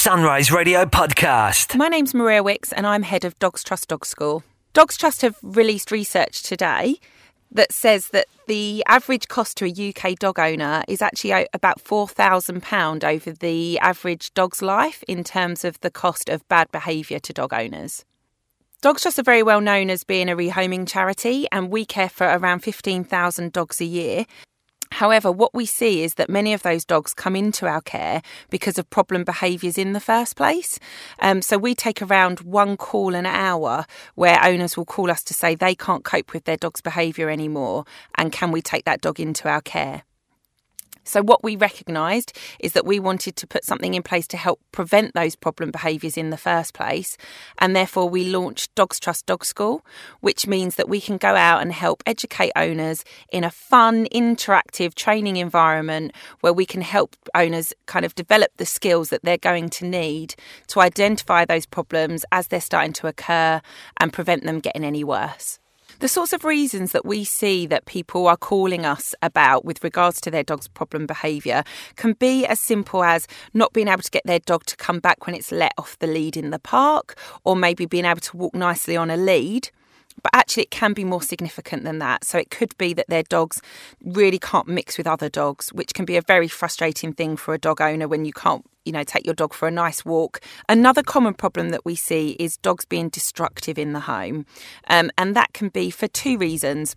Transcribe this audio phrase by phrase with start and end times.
[0.00, 1.76] Sunrise Radio podcast.
[1.76, 4.42] My name's Maria Wickes and I'm head of Dogs Trust Dog School.
[4.72, 6.98] Dogs Trust have released research today
[7.52, 13.04] that says that the average cost to a UK dog owner is actually about £4,000
[13.04, 17.52] over the average dog's life in terms of the cost of bad behaviour to dog
[17.52, 18.06] owners.
[18.80, 22.26] Dogs Trust are very well known as being a rehoming charity, and we care for
[22.26, 24.24] around 15,000 dogs a year.
[25.00, 28.76] However, what we see is that many of those dogs come into our care because
[28.76, 30.78] of problem behaviours in the first place.
[31.20, 35.32] Um, so we take around one call an hour where owners will call us to
[35.32, 37.86] say they can't cope with their dog's behaviour anymore
[38.18, 40.02] and can we take that dog into our care.
[41.04, 44.60] So, what we recognised is that we wanted to put something in place to help
[44.72, 47.16] prevent those problem behaviours in the first place.
[47.58, 49.84] And therefore, we launched Dogs Trust Dog School,
[50.20, 54.94] which means that we can go out and help educate owners in a fun, interactive
[54.94, 59.70] training environment where we can help owners kind of develop the skills that they're going
[59.70, 60.34] to need
[60.68, 63.60] to identify those problems as they're starting to occur
[63.98, 65.58] and prevent them getting any worse.
[66.00, 70.18] The sorts of reasons that we see that people are calling us about with regards
[70.22, 71.62] to their dog's problem behaviour
[71.96, 75.26] can be as simple as not being able to get their dog to come back
[75.26, 78.54] when it's let off the lead in the park, or maybe being able to walk
[78.54, 79.68] nicely on a lead.
[80.22, 82.24] But actually, it can be more significant than that.
[82.24, 83.60] So, it could be that their dogs
[84.04, 87.58] really can't mix with other dogs, which can be a very frustrating thing for a
[87.58, 90.40] dog owner when you can't you know, take your dog for a nice walk.
[90.68, 94.46] Another common problem that we see is dogs being destructive in the home.
[94.88, 96.96] Um, and that can be for two reasons.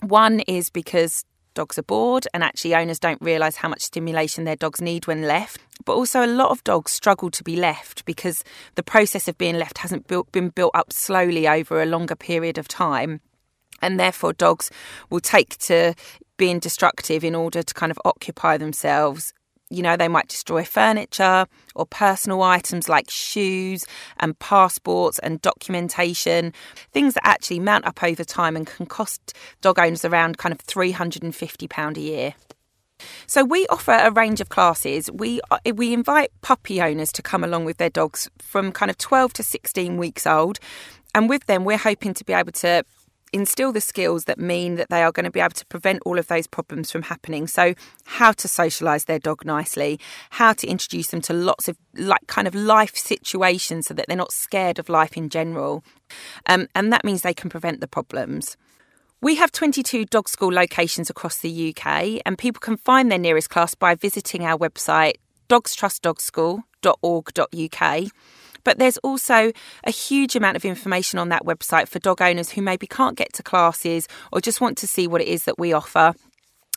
[0.00, 4.56] One is because dogs are bored and actually owners don't realise how much stimulation their
[4.56, 5.60] dogs need when left.
[5.84, 9.58] But also, a lot of dogs struggle to be left because the process of being
[9.58, 13.20] left hasn't built, been built up slowly over a longer period of time.
[13.80, 14.70] And therefore, dogs
[15.10, 15.94] will take to
[16.36, 19.32] being destructive in order to kind of occupy themselves
[19.72, 23.84] you know, they might destroy furniture or personal items like shoes
[24.18, 26.52] and passports and documentation,
[26.92, 30.58] things that actually mount up over time and can cost dog owners around kind of
[30.58, 32.34] £350 a year.
[33.26, 35.10] So we offer a range of classes.
[35.10, 38.98] We uh, we invite puppy owners to come along with their dogs from kind of
[38.98, 40.60] 12 to 16 weeks old.
[41.14, 42.84] And with them, we're hoping to be able to
[43.32, 46.18] instill the skills that mean that they are going to be able to prevent all
[46.18, 47.46] of those problems from happening.
[47.46, 49.98] So, how to socialize their dog nicely,
[50.30, 54.16] how to introduce them to lots of like kind of life situations so that they're
[54.16, 55.84] not scared of life in general.
[56.46, 58.56] Um, and that means they can prevent the problems.
[59.20, 63.50] We have 22 dog school locations across the UK, and people can find their nearest
[63.50, 65.14] class by visiting our website
[65.48, 68.12] dogstrustdogschool.org.uk.
[68.64, 69.52] But there's also
[69.84, 73.32] a huge amount of information on that website for dog owners who maybe can't get
[73.34, 76.14] to classes or just want to see what it is that we offer.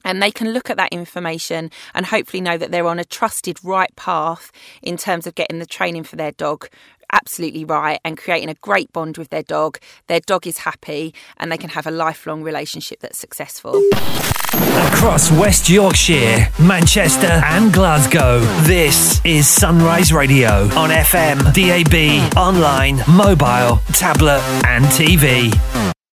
[0.04, 3.58] And they can look at that information and hopefully know that they're on a trusted
[3.64, 4.52] right path
[4.84, 6.70] in terms of getting the training for their dog
[7.12, 9.80] absolutely right and creating a great bond with their dog.
[10.08, 13.82] Their dog is happy and they can have a lifelong relationship that's successful.
[14.54, 23.82] Across West Yorkshire, Manchester, and Glasgow, this is Sunrise Radio on FM, DAB, online, mobile,
[23.94, 25.95] tablet, and TV.